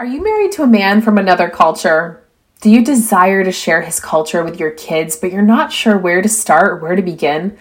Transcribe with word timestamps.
Are 0.00 0.06
you 0.06 0.24
married 0.24 0.50
to 0.52 0.64
a 0.64 0.66
man 0.66 1.02
from 1.02 1.18
another 1.18 1.48
culture? 1.48 2.24
Do 2.60 2.68
you 2.68 2.84
desire 2.84 3.44
to 3.44 3.52
share 3.52 3.82
his 3.82 4.00
culture 4.00 4.42
with 4.42 4.58
your 4.58 4.72
kids, 4.72 5.14
but 5.14 5.30
you're 5.30 5.40
not 5.40 5.72
sure 5.72 5.96
where 5.96 6.20
to 6.20 6.28
start 6.28 6.68
or 6.68 6.76
where 6.78 6.96
to 6.96 7.02
begin? 7.02 7.56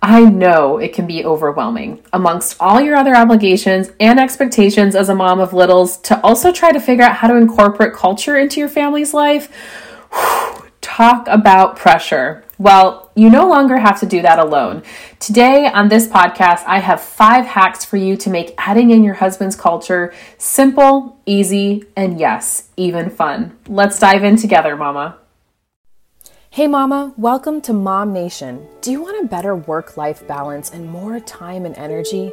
I 0.00 0.20
know 0.20 0.78
it 0.78 0.92
can 0.92 1.08
be 1.08 1.24
overwhelming 1.24 2.00
amongst 2.12 2.56
all 2.60 2.80
your 2.80 2.94
other 2.94 3.16
obligations 3.16 3.90
and 3.98 4.20
expectations 4.20 4.94
as 4.94 5.08
a 5.08 5.14
mom 5.16 5.40
of 5.40 5.52
littles 5.52 5.96
to 6.02 6.20
also 6.20 6.52
try 6.52 6.70
to 6.70 6.78
figure 6.78 7.02
out 7.02 7.16
how 7.16 7.26
to 7.26 7.34
incorporate 7.34 7.94
culture 7.94 8.38
into 8.38 8.60
your 8.60 8.68
family's 8.68 9.12
life. 9.12 9.50
Whew, 10.12 10.68
talk 10.80 11.26
about 11.26 11.74
pressure. 11.74 12.44
Well, 12.58 13.01
you 13.14 13.28
no 13.28 13.48
longer 13.48 13.78
have 13.78 14.00
to 14.00 14.06
do 14.06 14.22
that 14.22 14.38
alone. 14.38 14.82
Today 15.20 15.66
on 15.66 15.88
this 15.88 16.08
podcast, 16.08 16.64
I 16.66 16.78
have 16.78 17.00
five 17.00 17.46
hacks 17.46 17.84
for 17.84 17.96
you 17.96 18.16
to 18.16 18.30
make 18.30 18.54
adding 18.58 18.90
in 18.90 19.04
your 19.04 19.14
husband's 19.14 19.56
culture 19.56 20.12
simple, 20.38 21.18
easy, 21.26 21.84
and 21.96 22.18
yes, 22.18 22.68
even 22.76 23.10
fun. 23.10 23.56
Let's 23.68 23.98
dive 23.98 24.24
in 24.24 24.36
together, 24.36 24.76
Mama. 24.76 25.18
Hey, 26.54 26.66
Mama, 26.66 27.14
welcome 27.16 27.62
to 27.62 27.72
Mom 27.72 28.12
Nation. 28.12 28.68
Do 28.82 28.90
you 28.90 29.00
want 29.00 29.24
a 29.24 29.26
better 29.26 29.56
work 29.56 29.96
life 29.96 30.28
balance 30.28 30.70
and 30.70 30.86
more 30.86 31.18
time 31.18 31.64
and 31.64 31.74
energy? 31.78 32.30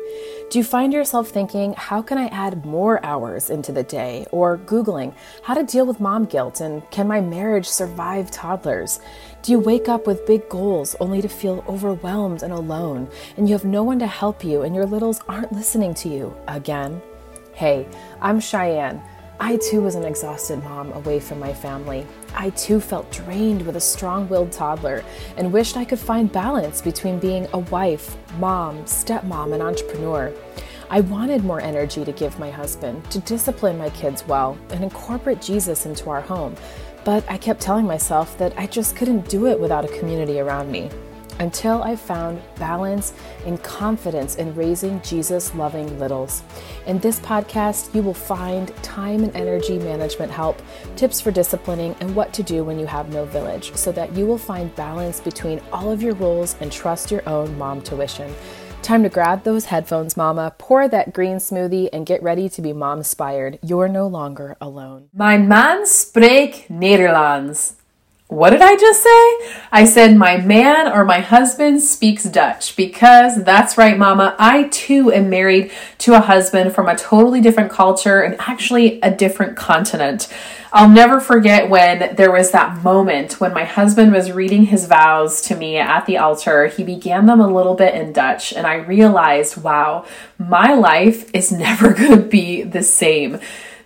Do 0.51 0.57
you 0.57 0.63
find 0.65 0.91
yourself 0.91 1.29
thinking, 1.29 1.73
how 1.77 2.01
can 2.01 2.17
I 2.17 2.25
add 2.25 2.65
more 2.65 2.99
hours 3.05 3.49
into 3.49 3.71
the 3.71 3.83
day? 3.83 4.27
Or 4.33 4.57
Googling, 4.57 5.13
how 5.41 5.53
to 5.53 5.63
deal 5.63 5.85
with 5.85 6.01
mom 6.01 6.25
guilt 6.25 6.59
and 6.59 6.83
can 6.91 7.07
my 7.07 7.21
marriage 7.21 7.69
survive 7.69 8.29
toddlers? 8.29 8.99
Do 9.41 9.53
you 9.53 9.59
wake 9.59 9.87
up 9.87 10.05
with 10.05 10.27
big 10.27 10.49
goals 10.49 10.97
only 10.99 11.21
to 11.21 11.29
feel 11.29 11.63
overwhelmed 11.65 12.43
and 12.43 12.51
alone, 12.51 13.07
and 13.37 13.47
you 13.47 13.53
have 13.55 13.63
no 13.63 13.85
one 13.85 13.99
to 13.99 14.07
help 14.07 14.43
you, 14.43 14.63
and 14.63 14.75
your 14.75 14.85
littles 14.85 15.21
aren't 15.29 15.53
listening 15.53 15.93
to 15.93 16.09
you 16.09 16.35
again? 16.49 17.01
Hey, 17.53 17.87
I'm 18.19 18.41
Cheyenne. 18.41 19.01
I 19.41 19.55
too 19.57 19.81
was 19.81 19.95
an 19.95 20.03
exhausted 20.03 20.61
mom 20.65 20.91
away 20.91 21.21
from 21.21 21.39
my 21.39 21.53
family. 21.53 22.05
I 22.35 22.49
too 22.51 22.81
felt 22.81 23.09
drained 23.09 23.65
with 23.65 23.77
a 23.77 23.81
strong 23.81 24.27
willed 24.27 24.51
toddler 24.51 25.01
and 25.37 25.53
wished 25.53 25.77
I 25.77 25.85
could 25.85 25.97
find 25.97 26.29
balance 26.29 26.81
between 26.81 27.19
being 27.19 27.47
a 27.53 27.59
wife, 27.59 28.17
mom, 28.37 28.83
stepmom, 28.83 29.53
and 29.53 29.63
entrepreneur. 29.63 30.33
I 30.89 30.99
wanted 30.99 31.45
more 31.45 31.61
energy 31.61 32.03
to 32.03 32.11
give 32.11 32.37
my 32.37 32.49
husband, 32.49 33.09
to 33.11 33.19
discipline 33.19 33.77
my 33.77 33.91
kids 33.91 34.27
well, 34.27 34.57
and 34.71 34.83
incorporate 34.83 35.41
Jesus 35.41 35.85
into 35.85 36.09
our 36.09 36.21
home. 36.21 36.55
But 37.05 37.23
I 37.29 37.37
kept 37.37 37.61
telling 37.61 37.85
myself 37.85 38.37
that 38.39 38.53
I 38.57 38.67
just 38.67 38.97
couldn't 38.97 39.29
do 39.29 39.47
it 39.47 39.57
without 39.57 39.85
a 39.85 39.99
community 39.99 40.41
around 40.41 40.69
me 40.69 40.89
until 41.39 41.81
I 41.81 41.95
found 41.95 42.41
balance 42.55 43.13
and 43.45 43.61
confidence 43.63 44.35
in 44.35 44.53
raising 44.55 45.01
Jesus 45.01 45.55
loving 45.55 45.99
littles. 45.99 46.43
In 46.85 46.99
this 46.99 47.19
podcast, 47.19 47.93
you 47.95 48.01
will 48.01 48.13
find 48.13 48.75
time 48.83 49.23
and 49.23 49.35
energy 49.35 49.79
management 49.79 50.31
help, 50.31 50.61
tips 50.95 51.21
for 51.21 51.31
disciplining, 51.31 51.95
and 51.99 52.15
what 52.15 52.33
to 52.33 52.43
do 52.43 52.63
when 52.63 52.79
you 52.79 52.85
have 52.85 53.13
no 53.13 53.25
village 53.25 53.73
so 53.75 53.91
that 53.91 54.15
you 54.15 54.25
will 54.25 54.37
find 54.37 54.75
balance 54.75 55.19
between 55.19 55.61
all 55.71 55.91
of 55.91 56.01
your 56.01 56.15
roles 56.15 56.55
and 56.61 56.71
trust 56.71 57.11
your 57.11 57.27
own 57.27 57.57
mom 57.57 57.81
tuition. 57.81 58.33
Time 58.81 59.03
to 59.03 59.09
grab 59.09 59.43
those 59.43 59.65
headphones, 59.65 60.15
mama, 60.15 60.53
pour 60.57 60.87
that 60.87 61.13
green 61.13 61.37
smoothie, 61.37 61.89
and 61.91 62.05
get 62.05 62.23
ready 62.23 62.49
to 62.49 62.61
be 62.61 62.73
mom 62.73 62.99
inspired. 62.99 63.59
You're 63.61 63.89
no 63.89 64.07
longer 64.07 64.55
alone. 64.61 65.09
Mijn 65.11 65.47
man 65.47 65.85
spreekt 65.85 66.69
Nederlands. 66.69 67.78
What 68.29 68.51
did 68.51 68.61
I 68.61 68.75
just 68.75 69.01
say? 69.01 69.59
I 69.71 69.85
said 69.85 70.15
my 70.15 70.37
man 70.37 70.87
or 70.87 71.03
my 71.03 71.19
husband 71.19 71.81
speaks 71.81 72.25
Dutch 72.25 72.75
because 72.75 73.43
that's 73.43 73.75
right, 73.75 73.97
mama. 73.97 74.35
I 74.37 74.65
too 74.65 75.11
am 75.11 75.31
married 75.31 75.71
to 75.97 76.13
a 76.13 76.19
husband 76.19 76.75
from 76.75 76.87
a 76.87 76.95
totally 76.95 77.41
different 77.41 77.71
culture 77.71 78.21
and 78.21 78.35
actually 78.39 79.01
a 79.01 79.09
different 79.09 79.57
continent. 79.57 80.31
I'll 80.71 80.87
never 80.87 81.19
forget 81.19 81.71
when 81.71 82.15
there 82.17 82.31
was 82.31 82.51
that 82.51 82.83
moment 82.83 83.39
when 83.41 83.51
my 83.51 83.63
husband 83.63 84.11
was 84.11 84.31
reading 84.31 84.65
his 84.65 84.85
vows 84.85 85.41
to 85.43 85.55
me 85.55 85.77
at 85.77 86.05
the 86.05 86.19
altar. 86.19 86.67
He 86.67 86.83
began 86.83 87.25
them 87.25 87.39
a 87.39 87.51
little 87.51 87.73
bit 87.73 87.95
in 87.95 88.13
Dutch, 88.13 88.53
and 88.53 88.67
I 88.67 88.75
realized, 88.75 89.57
wow, 89.57 90.05
my 90.37 90.75
life 90.75 91.33
is 91.33 91.51
never 91.67 91.95
going 91.95 92.11
to 92.11 92.27
be 92.27 92.61
the 92.61 92.83
same. 92.83 93.39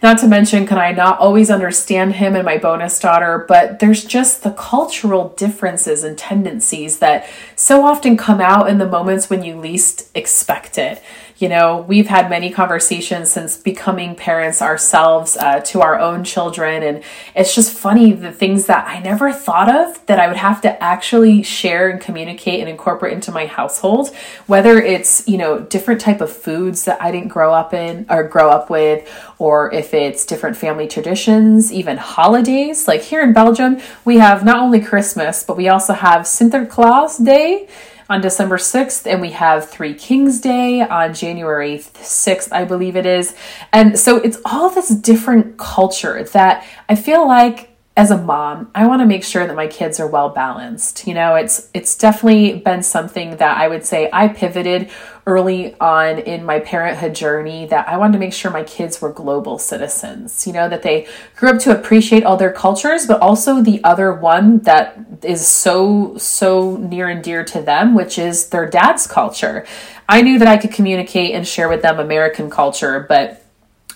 Not 0.03 0.18
to 0.18 0.28
mention, 0.28 0.68
can 0.68 0.78
I 0.78 0.91
not 0.91 1.19
always 1.19 1.50
understand 1.50 2.16
him 2.16 2.36
and 2.36 2.44
my 2.44 2.58
bonus 2.58 3.00
daughter, 3.00 3.46
but 3.47 3.80
there's 3.80 4.03
just 4.03 4.44
the 4.44 4.52
cultural 4.52 5.30
differences 5.38 6.03
and 6.03 6.18
tendencies 6.18 7.00
that 7.00 7.25
so 7.56 7.86
often 7.86 8.18
come 8.18 8.41
out 8.41 8.68
in 8.68 8.80
the 8.80 8.86
moments 8.86 9.30
when 9.30 9.46
you 9.46 9.56
least 9.56 10.09
expect 10.14 10.78
it. 10.78 11.02
You 11.44 11.50
know, 11.50 11.84
we've 11.90 12.08
had 12.08 12.30
many 12.30 12.52
conversations 12.52 13.30
since 13.30 13.58
becoming 13.58 14.16
parents 14.16 14.62
ourselves 14.62 15.36
uh, 15.36 15.59
to 15.66 15.81
our 15.81 16.00
own 16.00 16.24
children, 16.24 16.81
and 16.84 17.04
it's 17.36 17.54
just 17.54 17.78
funny 17.78 18.14
the 18.14 18.31
things 18.31 18.68
that 18.68 18.88
I 18.88 19.00
never 19.00 19.34
thought 19.34 19.68
of 19.68 20.06
that 20.06 20.22
I 20.22 20.30
would 20.30 20.38
have 20.38 20.62
to 20.62 20.82
actually 20.82 21.44
share 21.44 21.90
and 21.90 22.00
communicate 22.00 22.62
and 22.62 22.70
incorporate 22.70 23.12
into 23.12 23.34
my 23.34 23.46
household. 23.46 24.16
Whether 24.48 24.82
it's 24.82 25.28
you 25.28 25.38
know 25.38 25.59
different 25.59 26.00
type 26.00 26.22
of 26.22 26.32
foods 26.32 26.86
that 26.86 27.02
I 27.02 27.12
didn't 27.12 27.28
grow 27.28 27.53
up 27.53 27.74
in 27.74 28.06
or 28.09 28.24
grow 28.24 28.50
up 28.50 28.70
with, 28.70 29.06
or 29.38 29.70
if 29.74 29.94
it's 29.94 30.26
different 30.26 30.56
family 30.56 30.88
traditions, 30.88 31.74
even 31.74 31.98
holidays. 31.98 32.88
Like 32.88 33.02
here 33.02 33.22
in 33.22 33.34
Belgium, 33.34 33.82
we 34.06 34.20
have 34.20 34.46
not 34.46 34.59
only 34.59 34.80
Christmas, 34.80 35.44
but 35.44 35.58
we 35.58 35.68
also 35.68 35.92
have 35.92 36.22
Sinterklaas 36.22 37.22
Day 37.26 37.68
on 38.09 38.22
December 38.22 38.58
6th, 38.58 39.12
and 39.12 39.22
we 39.22 39.31
have 39.31 39.69
Three 39.69 39.94
Kings 39.94 40.40
Day 40.40 40.81
on 40.81 41.14
January 41.14 41.78
6th, 41.78 42.50
I 42.52 42.66
believe 42.66 42.96
it 42.96 43.06
is. 43.06 43.36
And 43.72 43.97
so 43.97 44.18
it's 44.18 44.38
all 44.46 44.69
this 44.69 44.90
different 44.90 45.58
culture 45.58 46.24
that 46.24 46.66
I 46.90 46.96
feel 46.96 47.28
like 47.28 47.69
as 47.96 48.09
a 48.09 48.18
mom, 48.18 48.72
I 48.74 48.88
want 48.88 49.02
to 49.02 49.06
make 49.06 49.24
sure 49.24 49.46
that 49.46 49.56
my 49.56 49.68
kids 49.68 50.00
are 50.00 50.08
well 50.08 50.30
balanced. 50.30 51.06
You 51.06 51.14
know, 51.14 51.36
it's 51.36 51.69
it's 51.75 51.96
definitely 51.96 52.59
been 52.59 52.81
something 52.81 53.38
that 53.38 53.58
I 53.58 53.68
would 53.68 53.86
say 53.86 54.09
I 54.12 54.30
pivoted 54.30 54.90
early 55.25 55.73
on 55.79 56.19
in 56.19 56.44
my 56.44 56.59
parenthood 56.59 57.16
journey 57.16 57.66
that 57.67 57.88
I 57.88 57.97
wanted 57.97 58.13
to 58.13 58.19
make 58.19 58.34
sure 58.34 58.51
my 58.51 58.63
kids 58.63 59.01
were 59.01 59.11
global 59.11 59.57
citizens. 59.57 60.45
You 60.45 60.53
know, 60.53 60.67
that 60.67 60.84
they 60.84 61.07
grew 61.35 61.50
up 61.50 61.59
to 61.59 61.78
appreciate 61.78 62.23
all 62.23 62.35
their 62.35 62.51
cultures, 62.51 63.06
but 63.06 63.22
also 63.22 63.61
the 63.61 63.81
other 63.84 64.13
one 64.13 64.59
that 64.59 64.97
is 65.22 65.47
so 65.47 66.17
so 66.17 66.78
near 66.78 67.07
and 67.07 67.23
dear 67.23 67.44
to 67.45 67.61
them, 67.61 67.95
which 67.95 68.19
is 68.19 68.50
their 68.50 68.69
dad's 68.69 69.07
culture. 69.07 69.66
I 70.09 70.22
knew 70.22 70.38
that 70.39 70.47
I 70.47 70.57
could 70.57 70.72
communicate 70.72 71.34
and 71.34 71.47
share 71.47 71.69
with 71.69 71.81
them 71.81 72.00
American 72.00 72.50
culture, 72.50 73.05
but 73.07 73.44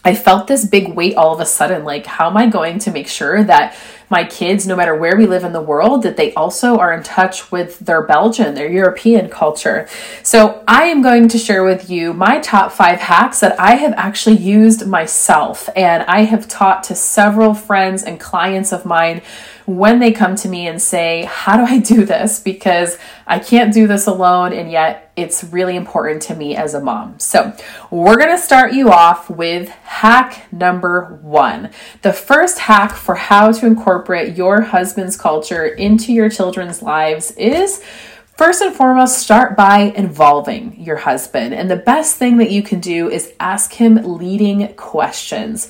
I 0.06 0.16
felt 0.16 0.48
this 0.48 0.66
big 0.66 0.94
weight 0.94 1.16
all 1.16 1.34
of 1.34 1.42
a 1.42 1.46
sudden. 1.46 1.84
Like, 1.84 2.06
how 2.06 2.30
am 2.30 2.38
I 2.38 2.48
going 2.48 2.80
to 2.80 2.92
make 2.92 3.10
sure 3.10 3.44
that 3.44 3.76
my 4.10 4.24
kids, 4.24 4.66
no 4.66 4.76
matter 4.76 4.96
where 4.96 5.18
we 5.18 5.26
live 5.26 5.44
in 5.44 5.54
the 5.54 5.62
world, 5.62 6.04
that 6.04 6.18
they 6.18 6.34
also 6.34 6.78
are 6.78 6.94
in 6.94 7.04
touch 7.04 7.52
with 7.52 7.80
their 7.80 8.04
Belgian, 8.04 8.56
their 8.56 8.72
European 8.72 9.30
culture? 9.30 9.88
So, 10.24 10.64
I 10.68 10.84
am 10.84 11.02
going 11.02 11.28
to 11.30 11.38
share 11.38 11.64
with 11.64 11.90
you 11.90 12.14
my 12.14 12.40
top 12.40 12.72
five 12.72 13.00
hacks 13.00 13.40
that 13.42 13.60
I 13.60 13.76
have 13.76 13.94
actually 13.98 14.38
used 14.38 14.88
myself. 14.88 15.70
And 15.76 16.04
I 16.04 16.22
have 16.22 16.48
taught 16.48 16.84
to 16.84 16.96
several 16.96 17.54
friends 17.54 18.04
and 18.04 18.20
clients 18.20 18.72
of 18.72 18.86
mine 18.86 19.22
when 19.68 20.00
they 20.00 20.14
come 20.14 20.34
to 20.34 20.48
me 20.48 20.66
and 20.66 20.82
say, 20.82 21.26
How 21.26 21.58
do 21.58 21.64
I 21.64 21.78
do 21.80 22.06
this? 22.06 22.40
Because 22.40 22.98
I 23.28 23.38
can't 23.38 23.74
do 23.74 23.86
this 23.86 24.08
alone, 24.08 24.54
and 24.54 24.72
yet 24.72 25.12
it's 25.16 25.44
really 25.44 25.76
important 25.76 26.22
to 26.24 26.36
me 26.36 26.56
as 26.56 26.74
a 26.74 26.82
mom. 26.82 27.20
So, 27.20 27.54
we're 27.92 28.18
gonna 28.18 28.38
start 28.38 28.74
you 28.74 28.90
off 28.90 29.30
with 29.30 29.70
hack 29.70 30.52
number 30.54 31.20
one. 31.22 31.72
The 32.02 32.14
first 32.14 32.60
hack 32.60 32.94
for 32.94 33.16
how 33.16 33.52
to 33.52 33.66
incorporate 33.68 34.38
your 34.38 34.62
husband's 34.62 35.18
culture 35.18 35.66
into 35.66 36.12
your 36.12 36.30
children's 36.30 36.82
lives 36.82 37.32
is. 37.32 37.84
First 38.38 38.62
and 38.62 38.72
foremost, 38.72 39.18
start 39.18 39.58
by 39.58 39.92
involving 39.96 40.80
your 40.80 40.98
husband. 40.98 41.56
And 41.56 41.72
the 41.72 41.76
best 41.76 42.18
thing 42.18 42.38
that 42.38 42.52
you 42.52 42.62
can 42.62 42.80
do 42.80 43.10
is 43.10 43.34
ask 43.40 43.74
him 43.74 43.96
leading 43.96 44.76
questions. 44.76 45.70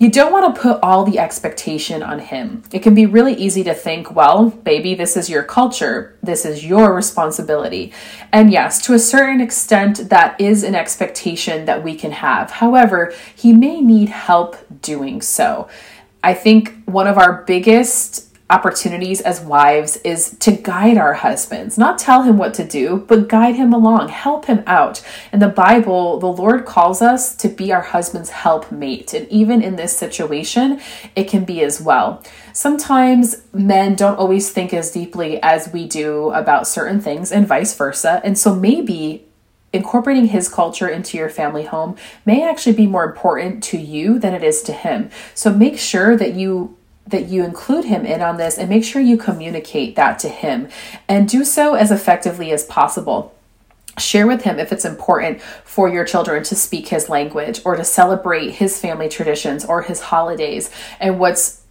You 0.00 0.08
don't 0.08 0.30
want 0.30 0.54
to 0.54 0.60
put 0.60 0.78
all 0.80 1.04
the 1.04 1.18
expectation 1.18 2.04
on 2.04 2.20
him. 2.20 2.62
It 2.70 2.84
can 2.84 2.94
be 2.94 3.04
really 3.04 3.34
easy 3.34 3.64
to 3.64 3.74
think, 3.74 4.14
well, 4.14 4.50
baby, 4.50 4.94
this 4.94 5.16
is 5.16 5.28
your 5.28 5.42
culture. 5.42 6.16
This 6.22 6.44
is 6.44 6.64
your 6.64 6.94
responsibility. 6.94 7.92
And 8.32 8.52
yes, 8.52 8.80
to 8.86 8.94
a 8.94 8.98
certain 9.00 9.40
extent, 9.40 10.08
that 10.08 10.40
is 10.40 10.62
an 10.62 10.76
expectation 10.76 11.64
that 11.64 11.82
we 11.82 11.96
can 11.96 12.12
have. 12.12 12.52
However, 12.52 13.12
he 13.34 13.52
may 13.52 13.80
need 13.80 14.10
help 14.10 14.56
doing 14.82 15.20
so. 15.20 15.68
I 16.22 16.32
think 16.32 16.84
one 16.84 17.08
of 17.08 17.18
our 17.18 17.42
biggest 17.42 18.27
opportunities 18.50 19.20
as 19.20 19.40
wives 19.40 19.98
is 19.98 20.36
to 20.40 20.52
guide 20.52 20.96
our 20.96 21.12
husbands, 21.12 21.76
not 21.76 21.98
tell 21.98 22.22
him 22.22 22.38
what 22.38 22.54
to 22.54 22.64
do, 22.64 23.04
but 23.06 23.28
guide 23.28 23.56
him 23.56 23.74
along, 23.74 24.08
help 24.08 24.46
him 24.46 24.62
out. 24.66 25.02
In 25.32 25.40
the 25.40 25.48
Bible, 25.48 26.18
the 26.18 26.26
Lord 26.26 26.64
calls 26.64 27.02
us 27.02 27.36
to 27.36 27.48
be 27.48 27.72
our 27.72 27.82
husband's 27.82 28.30
helpmate. 28.30 29.12
And 29.12 29.28
even 29.28 29.60
in 29.60 29.76
this 29.76 29.96
situation, 29.96 30.80
it 31.14 31.28
can 31.28 31.44
be 31.44 31.62
as 31.62 31.80
well. 31.80 32.22
Sometimes 32.54 33.42
men 33.52 33.94
don't 33.94 34.18
always 34.18 34.50
think 34.50 34.72
as 34.72 34.90
deeply 34.92 35.42
as 35.42 35.70
we 35.72 35.86
do 35.86 36.30
about 36.30 36.66
certain 36.66 37.00
things, 37.00 37.30
and 37.30 37.46
vice 37.46 37.76
versa. 37.76 38.22
And 38.24 38.38
so 38.38 38.54
maybe 38.54 39.26
incorporating 39.70 40.28
his 40.28 40.48
culture 40.48 40.88
into 40.88 41.18
your 41.18 41.28
family 41.28 41.64
home 41.64 41.94
may 42.24 42.48
actually 42.48 42.74
be 42.74 42.86
more 42.86 43.04
important 43.04 43.62
to 43.62 43.76
you 43.76 44.18
than 44.18 44.32
it 44.32 44.42
is 44.42 44.62
to 44.62 44.72
him. 44.72 45.10
So 45.34 45.52
make 45.52 45.78
sure 45.78 46.16
that 46.16 46.32
you 46.32 46.77
that 47.08 47.28
you 47.28 47.44
include 47.44 47.84
him 47.84 48.04
in 48.04 48.20
on 48.20 48.36
this 48.36 48.58
and 48.58 48.68
make 48.68 48.84
sure 48.84 49.00
you 49.00 49.16
communicate 49.16 49.96
that 49.96 50.18
to 50.20 50.28
him 50.28 50.68
and 51.08 51.28
do 51.28 51.44
so 51.44 51.74
as 51.74 51.90
effectively 51.90 52.52
as 52.52 52.64
possible. 52.64 53.34
Share 53.98 54.26
with 54.26 54.42
him 54.42 54.58
if 54.58 54.72
it's 54.72 54.84
important 54.84 55.40
for 55.64 55.88
your 55.88 56.04
children 56.04 56.44
to 56.44 56.54
speak 56.54 56.88
his 56.88 57.08
language 57.08 57.60
or 57.64 57.76
to 57.76 57.84
celebrate 57.84 58.50
his 58.50 58.80
family 58.80 59.08
traditions 59.08 59.64
or 59.64 59.82
his 59.82 60.00
holidays. 60.00 60.70
And 61.00 61.18
what's 61.18 61.62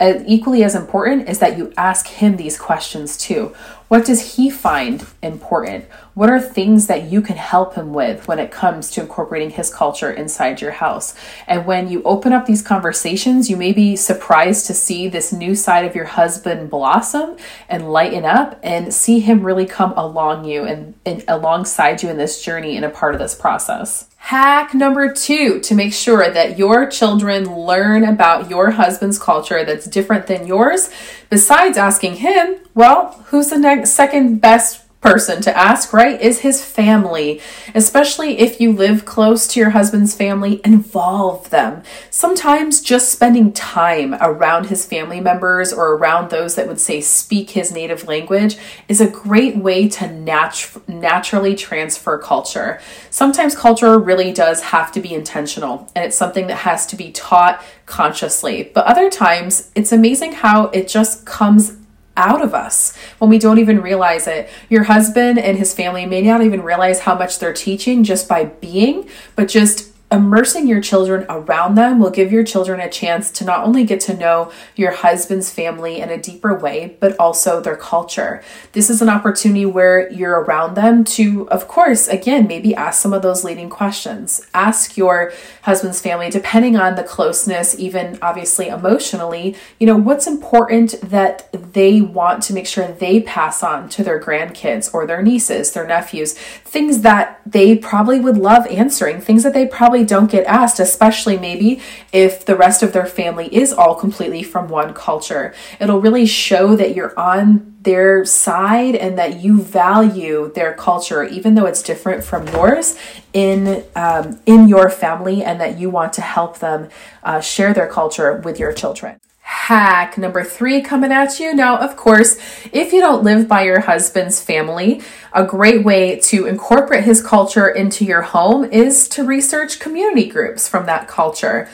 Uh, 0.00 0.14
equally 0.26 0.64
as 0.64 0.74
important 0.74 1.28
is 1.28 1.38
that 1.38 1.56
you 1.56 1.72
ask 1.76 2.06
him 2.06 2.36
these 2.36 2.58
questions 2.58 3.16
too. 3.16 3.54
What 3.88 4.06
does 4.06 4.34
he 4.34 4.50
find 4.50 5.06
important? 5.22 5.84
What 6.14 6.30
are 6.30 6.40
things 6.40 6.88
that 6.88 7.04
you 7.04 7.20
can 7.20 7.36
help 7.36 7.74
him 7.74 7.92
with 7.92 8.26
when 8.26 8.38
it 8.38 8.50
comes 8.50 8.90
to 8.92 9.02
incorporating 9.02 9.50
his 9.50 9.72
culture 9.72 10.10
inside 10.10 10.60
your 10.60 10.72
house? 10.72 11.14
And 11.46 11.64
when 11.66 11.88
you 11.88 12.02
open 12.02 12.32
up 12.32 12.46
these 12.46 12.62
conversations, 12.62 13.50
you 13.50 13.56
may 13.56 13.72
be 13.72 13.94
surprised 13.94 14.66
to 14.66 14.74
see 14.74 15.06
this 15.06 15.32
new 15.32 15.54
side 15.54 15.84
of 15.84 15.94
your 15.94 16.06
husband 16.06 16.70
blossom 16.70 17.36
and 17.68 17.92
lighten 17.92 18.24
up 18.24 18.58
and 18.62 18.92
see 18.92 19.20
him 19.20 19.42
really 19.42 19.66
come 19.66 19.92
along 19.96 20.44
you 20.44 20.64
and, 20.64 20.94
and 21.04 21.24
alongside 21.28 22.02
you 22.02 22.08
in 22.08 22.16
this 22.16 22.42
journey 22.42 22.76
and 22.76 22.84
a 22.84 22.90
part 22.90 23.14
of 23.14 23.20
this 23.20 23.34
process. 23.34 24.08
Hack 24.28 24.72
number 24.72 25.12
two 25.12 25.60
to 25.60 25.74
make 25.74 25.92
sure 25.92 26.30
that 26.30 26.56
your 26.56 26.88
children 26.88 27.44
learn 27.44 28.04
about 28.04 28.48
your 28.48 28.70
husband's 28.70 29.18
culture 29.18 29.66
that's 29.66 29.84
different 29.84 30.28
than 30.28 30.46
yours, 30.46 30.88
besides 31.28 31.76
asking 31.76 32.14
him, 32.14 32.56
well, 32.72 33.22
who's 33.26 33.50
the 33.50 33.58
next 33.58 33.90
second 33.90 34.40
best 34.40 34.83
person 35.04 35.42
to 35.42 35.54
ask, 35.54 35.92
right, 35.92 36.18
is 36.18 36.40
his 36.40 36.64
family. 36.64 37.38
Especially 37.74 38.38
if 38.38 38.58
you 38.58 38.72
live 38.72 39.04
close 39.04 39.46
to 39.46 39.60
your 39.60 39.70
husband's 39.70 40.16
family, 40.16 40.62
involve 40.64 41.50
them. 41.50 41.82
Sometimes 42.08 42.80
just 42.80 43.10
spending 43.10 43.52
time 43.52 44.14
around 44.14 44.66
his 44.66 44.86
family 44.86 45.20
members 45.20 45.74
or 45.74 45.92
around 45.92 46.30
those 46.30 46.54
that 46.54 46.66
would 46.66 46.80
say 46.80 47.02
speak 47.02 47.50
his 47.50 47.70
native 47.70 48.08
language 48.08 48.56
is 48.88 49.02
a 49.02 49.06
great 49.06 49.58
way 49.58 49.88
to 49.90 50.10
nat- 50.10 50.74
naturally 50.88 51.54
transfer 51.54 52.16
culture. 52.16 52.80
Sometimes 53.10 53.54
culture 53.54 53.98
really 53.98 54.32
does 54.32 54.62
have 54.62 54.90
to 54.92 55.00
be 55.00 55.12
intentional 55.12 55.90
and 55.94 56.06
it's 56.06 56.16
something 56.16 56.46
that 56.46 56.56
has 56.56 56.86
to 56.86 56.96
be 56.96 57.12
taught 57.12 57.62
consciously. 57.84 58.70
But 58.74 58.86
other 58.86 59.10
times, 59.10 59.70
it's 59.74 59.92
amazing 59.92 60.32
how 60.32 60.68
it 60.68 60.88
just 60.88 61.26
comes 61.26 61.76
out 62.16 62.42
of 62.42 62.54
us 62.54 62.96
when 63.18 63.30
we 63.30 63.38
don't 63.38 63.58
even 63.58 63.80
realize 63.80 64.26
it. 64.26 64.48
Your 64.68 64.84
husband 64.84 65.38
and 65.38 65.58
his 65.58 65.74
family 65.74 66.06
may 66.06 66.22
not 66.22 66.42
even 66.42 66.62
realize 66.62 67.00
how 67.00 67.16
much 67.16 67.38
they're 67.38 67.52
teaching 67.52 68.04
just 68.04 68.28
by 68.28 68.44
being, 68.44 69.08
but 69.36 69.48
just 69.48 69.93
immersing 70.10 70.68
your 70.68 70.80
children 70.80 71.26
around 71.28 71.74
them 71.74 71.98
will 71.98 72.10
give 72.10 72.30
your 72.30 72.44
children 72.44 72.78
a 72.78 72.88
chance 72.88 73.30
to 73.32 73.44
not 73.44 73.64
only 73.64 73.84
get 73.84 74.00
to 74.00 74.14
know 74.14 74.52
your 74.76 74.92
husband's 74.92 75.50
family 75.50 76.00
in 76.00 76.10
a 76.10 76.20
deeper 76.20 76.56
way, 76.56 76.96
but 77.00 77.18
also 77.18 77.60
their 77.60 77.76
culture. 77.76 78.42
This 78.72 78.90
is 78.90 79.02
an 79.02 79.08
opportunity 79.08 79.66
where 79.66 80.10
you're 80.12 80.40
around 80.40 80.74
them 80.74 81.02
to, 81.04 81.48
of 81.50 81.66
course, 81.66 82.06
again, 82.06 82.46
maybe 82.46 82.74
ask 82.74 83.00
some 83.00 83.12
of 83.12 83.22
those 83.22 83.42
leading 83.44 83.68
questions. 83.68 84.46
Ask 84.54 84.96
your 84.96 85.32
husband's 85.62 86.00
family, 86.00 86.30
depending 86.30 86.76
on 86.76 86.94
the 86.94 87.02
closeness, 87.02 87.76
even 87.78 88.18
obviously 88.22 88.68
emotionally, 88.68 89.56
you 89.80 89.86
know, 89.86 89.96
what's 89.96 90.26
important 90.26 90.94
that 91.02 91.50
they 91.72 92.00
want 92.00 92.42
to 92.44 92.52
make 92.52 92.66
sure 92.66 92.86
they 92.86 93.20
pass 93.22 93.62
on 93.62 93.88
to 93.88 94.04
their 94.04 94.20
grandkids 94.20 94.92
or 94.92 95.06
their 95.06 95.22
nieces, 95.22 95.72
their 95.72 95.86
nephews, 95.86 96.34
things 96.34 97.00
that 97.00 97.40
they 97.46 97.76
probably 97.76 98.20
would 98.20 98.36
love 98.36 98.66
answering, 98.66 99.20
things 99.20 99.42
that 99.42 99.54
they 99.54 99.66
probably 99.66 99.93
don't 100.02 100.30
get 100.30 100.46
asked, 100.46 100.80
especially 100.80 101.36
maybe 101.38 101.80
if 102.10 102.46
the 102.46 102.56
rest 102.56 102.82
of 102.82 102.94
their 102.94 103.04
family 103.04 103.54
is 103.54 103.72
all 103.72 103.94
completely 103.94 104.42
from 104.42 104.68
one 104.68 104.94
culture. 104.94 105.54
It'll 105.78 106.00
really 106.00 106.24
show 106.24 106.74
that 106.74 106.94
you're 106.94 107.16
on 107.18 107.76
their 107.82 108.24
side 108.24 108.94
and 108.96 109.18
that 109.18 109.40
you 109.40 109.60
value 109.60 110.50
their 110.54 110.72
culture, 110.72 111.22
even 111.22 111.54
though 111.54 111.66
it's 111.66 111.82
different 111.82 112.24
from 112.24 112.48
yours, 112.48 112.98
in 113.34 113.84
um, 113.94 114.40
in 114.46 114.68
your 114.68 114.88
family, 114.88 115.44
and 115.44 115.60
that 115.60 115.78
you 115.78 115.90
want 115.90 116.14
to 116.14 116.22
help 116.22 116.60
them 116.60 116.88
uh, 117.22 117.40
share 117.40 117.74
their 117.74 117.86
culture 117.86 118.38
with 118.38 118.58
your 118.58 118.72
children 118.72 119.20
hack 119.46 120.16
number 120.16 120.42
three 120.42 120.80
coming 120.80 121.12
at 121.12 121.38
you. 121.38 121.54
Now, 121.54 121.76
of 121.76 121.96
course, 121.96 122.38
if 122.72 122.94
you 122.94 123.00
don't 123.00 123.22
live 123.22 123.46
by 123.46 123.64
your 123.64 123.80
husband's 123.80 124.40
family, 124.40 125.02
a 125.34 125.44
great 125.44 125.84
way 125.84 126.18
to 126.20 126.46
incorporate 126.46 127.04
his 127.04 127.22
culture 127.22 127.68
into 127.68 128.06
your 128.06 128.22
home 128.22 128.64
is 128.64 129.06
to 129.10 129.22
research 129.22 129.80
community 129.80 130.30
groups 130.30 130.66
from 130.66 130.86
that 130.86 131.08
culture. 131.08 131.68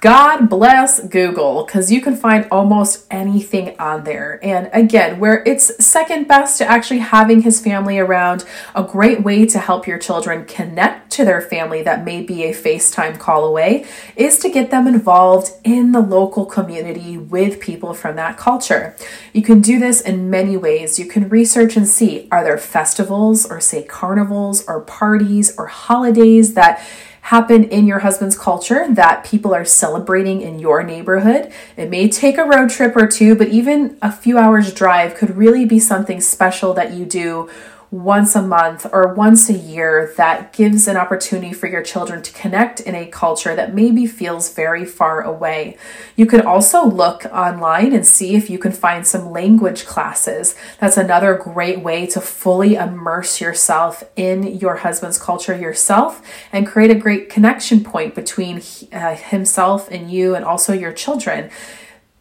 God 0.00 0.48
bless 0.48 1.00
Google 1.06 1.64
because 1.64 1.92
you 1.92 2.00
can 2.00 2.16
find 2.16 2.48
almost 2.50 3.06
anything 3.12 3.78
on 3.78 4.02
there. 4.02 4.40
And 4.42 4.68
again, 4.72 5.20
where 5.20 5.42
it's 5.44 5.84
second 5.84 6.26
best 6.26 6.58
to 6.58 6.66
actually 6.66 6.98
having 6.98 7.42
his 7.42 7.60
family 7.60 7.98
around, 7.98 8.44
a 8.74 8.82
great 8.82 9.22
way 9.22 9.46
to 9.46 9.58
help 9.60 9.86
your 9.86 9.98
children 9.98 10.44
connect 10.46 11.12
to 11.12 11.24
their 11.24 11.40
family 11.40 11.82
that 11.82 12.04
may 12.04 12.22
be 12.22 12.42
a 12.44 12.52
FaceTime 12.52 13.20
call 13.20 13.44
away 13.44 13.86
is 14.16 14.40
to 14.40 14.48
get 14.48 14.72
them 14.72 14.88
involved 14.88 15.52
in 15.62 15.92
the 15.92 16.00
local 16.00 16.44
community 16.44 17.16
with 17.16 17.60
people 17.60 17.94
from 17.94 18.16
that 18.16 18.36
culture. 18.36 18.96
You 19.32 19.42
can 19.42 19.60
do 19.60 19.78
this 19.78 20.00
in 20.00 20.28
many 20.28 20.56
ways. 20.56 20.98
You 20.98 21.06
can 21.06 21.28
research 21.28 21.76
and 21.76 21.86
see 21.86 22.26
are 22.32 22.42
there 22.42 22.58
festivals 22.58 23.46
or, 23.46 23.60
say, 23.60 23.84
carnivals 23.84 24.64
or 24.66 24.80
parties 24.80 25.56
or 25.56 25.68
holidays 25.68 26.54
that 26.54 26.84
happen 27.28 27.62
in 27.64 27.86
your 27.86 27.98
husband's 27.98 28.38
culture 28.38 28.86
that 28.88 29.22
people 29.22 29.54
are 29.54 29.64
celebrating 29.64 30.40
in 30.40 30.58
your 30.58 30.82
neighborhood. 30.82 31.52
It 31.76 31.90
may 31.90 32.08
take 32.08 32.38
a 32.38 32.42
road 32.42 32.70
trip 32.70 32.96
or 32.96 33.06
two, 33.06 33.34
but 33.34 33.48
even 33.48 33.98
a 34.00 34.10
few 34.10 34.38
hours 34.38 34.72
drive 34.72 35.14
could 35.14 35.36
really 35.36 35.66
be 35.66 35.78
something 35.78 36.22
special 36.22 36.72
that 36.72 36.94
you 36.94 37.04
do 37.04 37.50
once 37.90 38.36
a 38.36 38.42
month 38.42 38.86
or 38.92 39.14
once 39.14 39.48
a 39.48 39.54
year 39.54 40.12
that 40.18 40.52
gives 40.52 40.86
an 40.86 40.96
opportunity 40.96 41.54
for 41.54 41.66
your 41.66 41.82
children 41.82 42.22
to 42.22 42.32
connect 42.32 42.80
in 42.80 42.94
a 42.94 43.06
culture 43.06 43.54
that 43.54 43.74
maybe 43.74 44.06
feels 44.06 44.52
very 44.52 44.84
far 44.84 45.22
away. 45.22 45.76
You 46.14 46.26
could 46.26 46.42
also 46.44 46.84
look 46.84 47.24
online 47.26 47.94
and 47.94 48.06
see 48.06 48.34
if 48.34 48.50
you 48.50 48.58
can 48.58 48.72
find 48.72 49.06
some 49.06 49.30
language 49.30 49.86
classes. 49.86 50.54
That's 50.80 50.98
another 50.98 51.34
great 51.34 51.80
way 51.80 52.06
to 52.08 52.20
fully 52.20 52.74
immerse 52.74 53.40
yourself 53.40 54.04
in 54.16 54.42
your 54.58 54.76
husband's 54.76 55.18
culture 55.18 55.56
yourself 55.56 56.20
and 56.52 56.66
create 56.66 56.90
a 56.90 56.94
great 56.94 57.30
connection 57.30 57.82
point 57.82 58.14
between 58.14 58.60
uh, 58.92 59.16
himself 59.16 59.90
and 59.90 60.10
you 60.10 60.34
and 60.34 60.44
also 60.44 60.74
your 60.74 60.92
children 60.92 61.50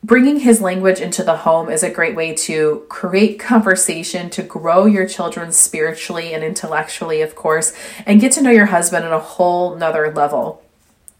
bringing 0.03 0.39
his 0.39 0.61
language 0.61 0.99
into 0.99 1.23
the 1.23 1.37
home 1.37 1.69
is 1.69 1.83
a 1.83 1.89
great 1.89 2.15
way 2.15 2.33
to 2.33 2.85
create 2.89 3.39
conversation, 3.39 4.29
to 4.31 4.43
grow 4.43 4.85
your 4.85 5.07
children 5.07 5.51
spiritually 5.51 6.33
and 6.33 6.43
intellectually, 6.43 7.21
of 7.21 7.35
course, 7.35 7.73
and 8.05 8.21
get 8.21 8.31
to 8.33 8.41
know 8.41 8.51
your 8.51 8.67
husband 8.67 9.05
on 9.05 9.13
a 9.13 9.19
whole 9.19 9.75
nother 9.75 10.11
level. 10.13 10.63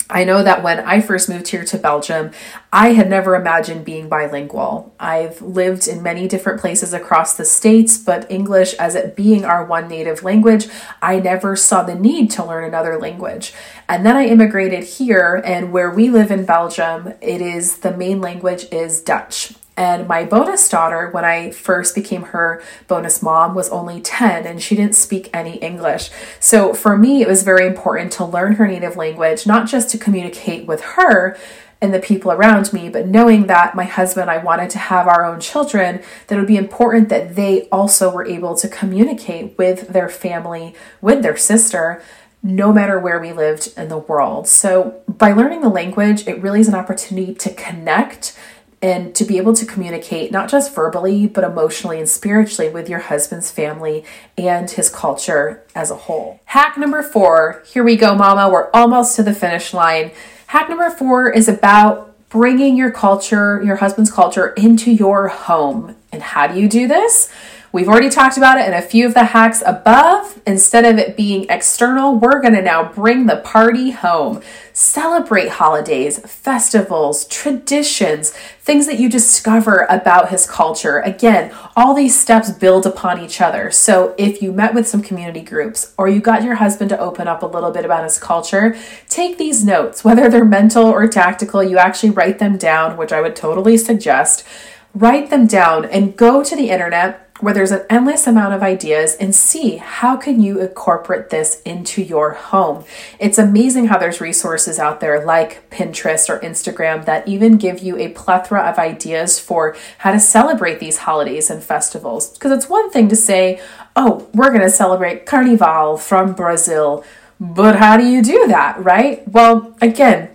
I 0.09 0.23
know 0.23 0.41
that 0.41 0.63
when 0.63 0.79
I 0.79 1.01
first 1.01 1.27
moved 1.27 1.49
here 1.49 1.65
to 1.65 1.77
Belgium, 1.77 2.31
I 2.71 2.93
had 2.93 3.09
never 3.09 3.35
imagined 3.35 3.83
being 3.83 4.07
bilingual. 4.07 4.95
I've 4.99 5.41
lived 5.41 5.87
in 5.87 6.01
many 6.01 6.29
different 6.29 6.61
places 6.61 6.93
across 6.93 7.35
the 7.35 7.43
states, 7.43 7.97
but 7.97 8.29
English, 8.31 8.73
as 8.75 8.95
it 8.95 9.17
being 9.17 9.43
our 9.43 9.65
one 9.65 9.89
native 9.89 10.23
language, 10.23 10.67
I 11.01 11.19
never 11.19 11.57
saw 11.57 11.83
the 11.83 11.95
need 11.95 12.31
to 12.31 12.45
learn 12.45 12.63
another 12.63 12.97
language. 12.97 13.53
And 13.89 14.05
then 14.05 14.15
I 14.15 14.27
immigrated 14.27 14.85
here, 14.85 15.41
and 15.43 15.73
where 15.73 15.91
we 15.91 16.09
live 16.09 16.31
in 16.31 16.45
Belgium, 16.45 17.13
it 17.19 17.41
is 17.41 17.79
the 17.79 17.95
main 17.95 18.21
language 18.21 18.65
is 18.71 19.01
Dutch. 19.01 19.55
And 19.77 20.07
my 20.07 20.25
bonus 20.25 20.67
daughter, 20.67 21.11
when 21.11 21.23
I 21.23 21.51
first 21.51 21.93
became 21.93 22.23
her 22.23 22.63
bonus 22.87 23.21
mom, 23.21 23.53
was 23.53 23.69
only 23.69 24.01
10 24.01 24.47
and 24.47 24.61
she 24.61 24.75
didn't 24.75 24.95
speak 24.95 25.29
any 25.31 25.57
English. 25.57 26.09
So 26.39 26.73
for 26.73 26.97
me, 26.97 27.21
it 27.21 27.27
was 27.27 27.43
very 27.43 27.67
important 27.67 28.11
to 28.13 28.25
learn 28.25 28.53
her 28.53 28.67
native 28.67 28.97
language, 28.97 29.45
not 29.45 29.67
just 29.67 29.91
to 29.91 29.99
communicate 29.99 30.65
with 30.65 30.81
her 30.81 31.37
and 31.79 31.93
the 31.93 31.99
people 31.99 32.31
around 32.31 32.73
me, 32.73 32.89
but 32.89 33.05
knowing 33.05 33.45
that 33.47 33.75
my 33.75 33.83
husband, 33.83 34.31
I 34.31 34.39
wanted 34.39 34.71
to 34.71 34.79
have 34.79 35.07
our 35.07 35.23
own 35.23 35.39
children, 35.39 36.01
that 36.25 36.35
it 36.35 36.39
would 36.39 36.47
be 36.47 36.57
important 36.57 37.09
that 37.09 37.35
they 37.35 37.69
also 37.69 38.11
were 38.11 38.25
able 38.25 38.55
to 38.55 38.67
communicate 38.67 39.55
with 39.59 39.89
their 39.89 40.09
family, 40.09 40.73
with 41.01 41.21
their 41.21 41.37
sister, 41.37 42.01
no 42.41 42.73
matter 42.73 42.99
where 42.99 43.19
we 43.19 43.31
lived 43.31 43.73
in 43.77 43.89
the 43.89 43.97
world. 43.97 44.47
So, 44.47 45.01
by 45.07 45.33
learning 45.33 45.61
the 45.61 45.69
language, 45.69 46.27
it 46.27 46.41
really 46.41 46.61
is 46.61 46.67
an 46.67 46.75
opportunity 46.75 47.35
to 47.35 47.53
connect 47.53 48.37
and 48.81 49.15
to 49.15 49.25
be 49.25 49.37
able 49.37 49.53
to 49.53 49.65
communicate 49.65 50.31
not 50.31 50.49
just 50.49 50.73
verbally 50.73 51.27
but 51.27 51.43
emotionally 51.43 51.99
and 51.99 52.07
spiritually 52.07 52.69
with 52.69 52.89
your 52.89 52.99
husband's 52.99 53.51
family 53.51 54.03
and 54.37 54.71
his 54.71 54.89
culture 54.89 55.63
as 55.75 55.89
a 55.89 55.95
whole. 55.95 56.39
Hack 56.45 56.77
number 56.77 57.01
4. 57.01 57.63
Here 57.65 57.83
we 57.83 57.95
go 57.95 58.15
mama, 58.15 58.49
we're 58.49 58.69
almost 58.71 59.15
to 59.15 59.23
the 59.23 59.33
finish 59.33 59.73
line. 59.73 60.11
Hack 60.47 60.69
number 60.69 60.89
4 60.89 61.31
is 61.31 61.47
about 61.47 62.15
bringing 62.29 62.77
your 62.77 62.91
culture, 62.91 63.61
your 63.63 63.77
husband's 63.77 64.11
culture 64.11 64.49
into 64.49 64.91
your 64.91 65.27
home. 65.27 65.95
And 66.11 66.21
how 66.21 66.47
do 66.47 66.59
you 66.59 66.67
do 66.67 66.87
this? 66.87 67.31
We've 67.73 67.89
already 67.89 68.09
talked 68.09 68.37
about 68.37 68.57
it 68.57 68.65
in 68.65 68.73
a 68.73 68.81
few 68.81 69.05
of 69.05 69.13
the 69.13 69.25
hacks 69.25 69.61
above. 69.65 70.41
Instead 70.47 70.85
of 70.85 70.97
it 70.97 71.17
being 71.17 71.45
external, 71.49 72.15
we're 72.15 72.41
going 72.41 72.53
to 72.53 72.61
now 72.61 72.91
bring 72.93 73.25
the 73.25 73.37
party 73.37 73.91
home. 73.91 74.41
Celebrate 74.71 75.49
holidays, 75.49 76.19
festivals, 76.19 77.27
traditions, 77.27 78.29
things 78.61 78.85
that 78.85 78.99
you 78.99 79.09
discover 79.09 79.85
about 79.89 80.29
his 80.29 80.49
culture. 80.49 80.99
Again, 80.99 81.53
all 81.75 81.93
these 81.93 82.17
steps 82.17 82.51
build 82.51 82.85
upon 82.85 83.19
each 83.19 83.41
other. 83.41 83.69
So 83.69 84.15
if 84.17 84.41
you 84.41 84.53
met 84.53 84.73
with 84.73 84.87
some 84.87 85.01
community 85.01 85.41
groups 85.41 85.93
or 85.97 86.07
you 86.07 86.21
got 86.21 86.43
your 86.43 86.55
husband 86.55 86.89
to 86.91 86.99
open 86.99 87.27
up 87.27 87.43
a 87.43 87.47
little 87.47 87.71
bit 87.71 87.83
about 87.83 88.05
his 88.05 88.17
culture, 88.17 88.77
take 89.09 89.37
these 89.37 89.65
notes, 89.65 90.05
whether 90.05 90.29
they're 90.29 90.45
mental 90.45 90.85
or 90.85 91.05
tactical, 91.07 91.61
you 91.61 91.77
actually 91.77 92.11
write 92.11 92.39
them 92.39 92.57
down, 92.57 92.95
which 92.95 93.11
I 93.11 93.19
would 93.19 93.35
totally 93.35 93.75
suggest. 93.75 94.45
Write 94.93 95.29
them 95.29 95.45
down 95.45 95.85
and 95.85 96.15
go 96.15 96.43
to 96.43 96.55
the 96.55 96.69
internet 96.69 97.26
where 97.39 97.53
there's 97.53 97.71
an 97.71 97.85
endless 97.89 98.27
amount 98.27 98.53
of 98.53 98.63
ideas 98.63 99.15
and 99.15 99.33
see 99.33 99.77
how 99.77 100.17
can 100.17 100.41
you 100.41 100.59
incorporate 100.59 101.29
this 101.29 101.61
into 101.61 102.01
your 102.01 102.31
home. 102.31 102.83
It's 103.19 103.37
amazing 103.37 103.87
how 103.87 103.97
there's 103.97 104.21
resources 104.21 104.79
out 104.79 104.99
there 104.99 105.23
like 105.23 105.69
Pinterest 105.69 106.29
or 106.29 106.39
Instagram 106.39 107.05
that 107.05 107.27
even 107.27 107.57
give 107.57 107.79
you 107.79 107.97
a 107.97 108.09
plethora 108.09 108.61
of 108.61 108.79
ideas 108.79 109.39
for 109.39 109.75
how 109.99 110.11
to 110.11 110.19
celebrate 110.19 110.79
these 110.79 110.97
holidays 110.97 111.49
and 111.49 111.63
festivals. 111.63 112.29
Because 112.29 112.51
it's 112.51 112.69
one 112.69 112.89
thing 112.89 113.07
to 113.09 113.15
say, 113.15 113.61
"Oh, 113.95 114.27
we're 114.33 114.49
going 114.49 114.61
to 114.61 114.69
celebrate 114.69 115.25
Carnival 115.25 115.97
from 115.97 116.33
Brazil." 116.33 117.03
But 117.39 117.75
how 117.75 117.97
do 117.97 118.03
you 118.03 118.23
do 118.23 118.47
that, 118.47 118.83
right? 118.83 119.27
Well, 119.27 119.75
again, 119.79 120.29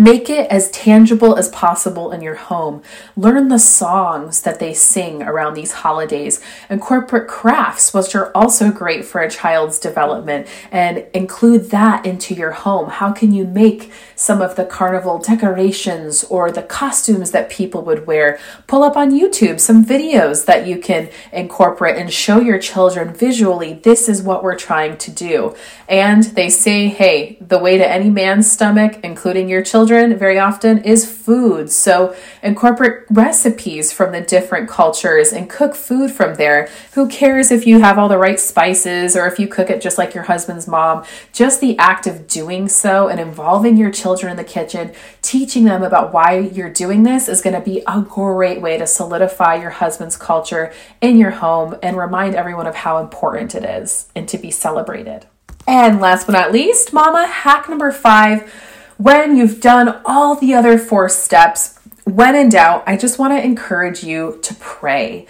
Make 0.00 0.30
it 0.30 0.48
as 0.48 0.70
tangible 0.70 1.34
as 1.34 1.48
possible 1.48 2.12
in 2.12 2.20
your 2.20 2.36
home. 2.36 2.82
Learn 3.16 3.48
the 3.48 3.58
songs 3.58 4.42
that 4.42 4.60
they 4.60 4.72
sing 4.72 5.24
around 5.24 5.54
these 5.54 5.72
holidays. 5.72 6.40
Incorporate 6.70 7.26
crafts, 7.26 7.92
which 7.92 8.14
are 8.14 8.30
also 8.32 8.70
great 8.70 9.04
for 9.04 9.20
a 9.20 9.28
child's 9.28 9.80
development, 9.80 10.46
and 10.70 11.04
include 11.12 11.70
that 11.70 12.06
into 12.06 12.32
your 12.32 12.52
home. 12.52 12.90
How 12.90 13.10
can 13.10 13.32
you 13.32 13.44
make 13.44 13.90
some 14.14 14.40
of 14.40 14.54
the 14.54 14.64
carnival 14.64 15.18
decorations 15.18 16.22
or 16.22 16.52
the 16.52 16.62
costumes 16.62 17.32
that 17.32 17.50
people 17.50 17.82
would 17.82 18.06
wear? 18.06 18.38
Pull 18.68 18.84
up 18.84 18.96
on 18.96 19.10
YouTube 19.10 19.58
some 19.58 19.84
videos 19.84 20.44
that 20.44 20.64
you 20.64 20.78
can 20.78 21.10
incorporate 21.32 21.96
and 21.96 22.12
show 22.12 22.38
your 22.38 22.60
children 22.60 23.12
visually 23.12 23.72
this 23.82 24.08
is 24.08 24.22
what 24.22 24.44
we're 24.44 24.54
trying 24.54 24.96
to 24.98 25.10
do. 25.10 25.56
And 25.88 26.22
they 26.22 26.50
say, 26.50 26.86
hey, 26.86 27.36
the 27.40 27.58
way 27.58 27.78
to 27.78 27.90
any 27.90 28.10
man's 28.10 28.48
stomach, 28.48 29.00
including 29.02 29.48
your 29.48 29.64
children 29.64 29.87
children 29.88 30.18
very 30.18 30.38
often 30.38 30.84
is 30.84 31.10
food. 31.10 31.70
So 31.70 32.14
incorporate 32.42 33.04
recipes 33.08 33.90
from 33.90 34.12
the 34.12 34.20
different 34.20 34.68
cultures 34.68 35.32
and 35.32 35.48
cook 35.48 35.74
food 35.74 36.10
from 36.10 36.34
there. 36.34 36.68
Who 36.92 37.08
cares 37.08 37.50
if 37.50 37.66
you 37.66 37.80
have 37.80 37.98
all 37.98 38.08
the 38.08 38.18
right 38.18 38.38
spices 38.38 39.16
or 39.16 39.26
if 39.26 39.38
you 39.38 39.48
cook 39.48 39.70
it 39.70 39.80
just 39.80 39.96
like 39.96 40.14
your 40.14 40.24
husband's 40.24 40.68
mom? 40.68 41.04
Just 41.32 41.62
the 41.62 41.78
act 41.78 42.06
of 42.06 42.28
doing 42.28 42.68
so 42.68 43.08
and 43.08 43.18
involving 43.18 43.78
your 43.78 43.90
children 43.90 44.30
in 44.30 44.36
the 44.36 44.44
kitchen, 44.44 44.92
teaching 45.22 45.64
them 45.64 45.82
about 45.82 46.12
why 46.12 46.38
you're 46.38 46.68
doing 46.68 47.02
this 47.02 47.26
is 47.26 47.40
going 47.40 47.56
to 47.56 47.62
be 47.62 47.82
a 47.86 48.02
great 48.02 48.60
way 48.60 48.76
to 48.76 48.86
solidify 48.86 49.54
your 49.54 49.70
husband's 49.70 50.18
culture 50.18 50.70
in 51.00 51.16
your 51.16 51.30
home 51.30 51.76
and 51.82 51.96
remind 51.96 52.34
everyone 52.34 52.66
of 52.66 52.74
how 52.74 52.98
important 52.98 53.54
it 53.54 53.64
is 53.64 54.08
and 54.14 54.28
to 54.28 54.36
be 54.36 54.50
celebrated. 54.50 55.24
And 55.66 55.98
last 56.00 56.26
but 56.26 56.32
not 56.32 56.52
least, 56.52 56.92
mama, 56.92 57.26
hack 57.26 57.68
number 57.68 57.90
five 57.90 58.52
when 58.98 59.36
you've 59.36 59.60
done 59.60 60.00
all 60.04 60.34
the 60.34 60.54
other 60.54 60.76
four 60.76 61.08
steps, 61.08 61.78
when 62.04 62.34
in 62.34 62.48
doubt, 62.48 62.82
I 62.86 62.96
just 62.96 63.18
want 63.18 63.32
to 63.32 63.44
encourage 63.44 64.02
you 64.02 64.38
to 64.42 64.54
pray. 64.56 65.26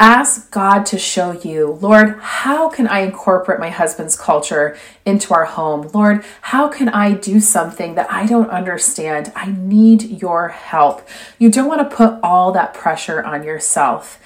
Ask 0.00 0.52
God 0.52 0.86
to 0.86 0.98
show 0.98 1.32
you, 1.32 1.78
Lord, 1.80 2.20
how 2.20 2.68
can 2.68 2.86
I 2.86 3.00
incorporate 3.00 3.58
my 3.58 3.70
husband's 3.70 4.16
culture 4.16 4.78
into 5.04 5.34
our 5.34 5.46
home? 5.46 5.90
Lord, 5.92 6.24
how 6.42 6.68
can 6.68 6.88
I 6.88 7.12
do 7.14 7.40
something 7.40 7.96
that 7.96 8.08
I 8.08 8.24
don't 8.24 8.50
understand? 8.50 9.32
I 9.34 9.50
need 9.50 10.22
your 10.22 10.48
help. 10.48 11.06
You 11.40 11.50
don't 11.50 11.66
want 11.66 11.90
to 11.90 11.96
put 11.96 12.20
all 12.22 12.52
that 12.52 12.74
pressure 12.74 13.24
on 13.24 13.42
yourself. 13.42 14.20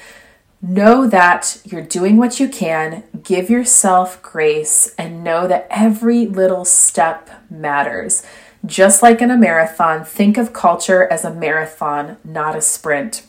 Know 0.61 1.06
that 1.06 1.62
you're 1.64 1.80
doing 1.80 2.18
what 2.18 2.38
you 2.38 2.49
can, 2.49 3.04
give 3.22 3.49
yourself 3.49 4.20
grace, 4.20 4.94
and 4.99 5.25
know 5.25 5.49
that 5.49 5.66
every 5.70 6.26
little 6.26 6.66
step 6.66 7.30
matters. 7.49 8.22
Just 8.64 9.02
like 9.02 9.21
in 9.21 9.31
a 9.31 9.37
marathon, 9.37 10.04
think 10.04 10.38
of 10.38 10.52
culture 10.52 11.07
as 11.11 11.25
a 11.25 11.35
marathon, 11.35 12.16
not 12.25 12.54
a 12.54 12.61
sprint. 12.61 13.26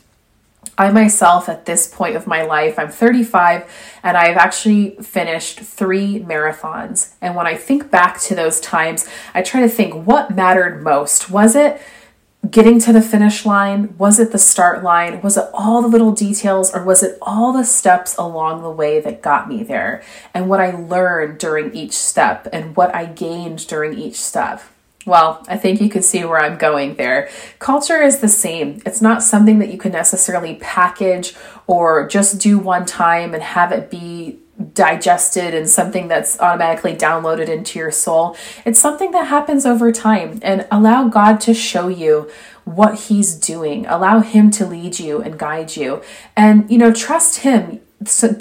I 0.76 0.90
myself, 0.90 1.48
at 1.48 1.66
this 1.66 1.86
point 1.86 2.16
of 2.16 2.26
my 2.26 2.42
life, 2.42 2.78
I'm 2.78 2.90
35 2.90 3.70
and 4.02 4.16
I've 4.16 4.36
actually 4.36 4.96
finished 4.96 5.60
three 5.60 6.20
marathons. 6.20 7.14
And 7.20 7.34
when 7.36 7.46
I 7.46 7.54
think 7.56 7.90
back 7.90 8.20
to 8.22 8.34
those 8.34 8.60
times, 8.60 9.08
I 9.34 9.42
try 9.42 9.60
to 9.60 9.68
think 9.68 10.06
what 10.06 10.34
mattered 10.34 10.82
most. 10.82 11.30
Was 11.30 11.54
it 11.54 11.80
getting 12.50 12.78
to 12.80 12.92
the 12.92 13.02
finish 13.02 13.46
line? 13.46 13.96
Was 13.98 14.18
it 14.18 14.32
the 14.32 14.38
start 14.38 14.82
line? 14.82 15.22
Was 15.22 15.36
it 15.36 15.48
all 15.54 15.80
the 15.80 15.88
little 15.88 16.12
details 16.12 16.74
or 16.74 16.84
was 16.84 17.02
it 17.02 17.18
all 17.22 17.52
the 17.52 17.64
steps 17.64 18.16
along 18.16 18.62
the 18.62 18.70
way 18.70 19.00
that 19.00 19.22
got 19.22 19.48
me 19.48 19.62
there? 19.62 20.02
And 20.32 20.48
what 20.48 20.60
I 20.60 20.72
learned 20.72 21.38
during 21.38 21.74
each 21.74 21.94
step 21.94 22.48
and 22.52 22.76
what 22.76 22.94
I 22.94 23.06
gained 23.06 23.66
during 23.66 23.98
each 23.98 24.16
step. 24.16 24.62
Well, 25.06 25.44
I 25.48 25.58
think 25.58 25.80
you 25.80 25.90
can 25.90 26.02
see 26.02 26.24
where 26.24 26.40
I'm 26.40 26.56
going 26.56 26.94
there. 26.94 27.28
Culture 27.58 28.02
is 28.02 28.20
the 28.20 28.28
same. 28.28 28.80
It's 28.86 29.02
not 29.02 29.22
something 29.22 29.58
that 29.58 29.70
you 29.70 29.78
can 29.78 29.92
necessarily 29.92 30.54
package 30.56 31.34
or 31.66 32.08
just 32.08 32.40
do 32.40 32.58
one 32.58 32.86
time 32.86 33.34
and 33.34 33.42
have 33.42 33.70
it 33.70 33.90
be 33.90 34.38
digested 34.72 35.52
and 35.52 35.68
something 35.68 36.08
that's 36.08 36.40
automatically 36.40 36.94
downloaded 36.94 37.48
into 37.48 37.78
your 37.78 37.90
soul. 37.90 38.36
It's 38.64 38.78
something 38.78 39.10
that 39.10 39.26
happens 39.26 39.66
over 39.66 39.92
time 39.92 40.38
and 40.42 40.66
allow 40.70 41.08
God 41.08 41.40
to 41.42 41.54
show 41.54 41.88
you 41.88 42.30
what 42.64 42.94
he's 42.94 43.34
doing. 43.34 43.84
Allow 43.86 44.20
him 44.20 44.50
to 44.52 44.66
lead 44.66 44.98
you 44.98 45.20
and 45.20 45.38
guide 45.38 45.76
you. 45.76 46.02
And 46.36 46.70
you 46.70 46.78
know, 46.78 46.92
trust 46.92 47.40
him 47.40 47.80
so 48.06 48.36